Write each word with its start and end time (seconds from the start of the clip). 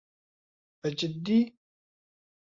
بەجددی؟ 0.81 1.39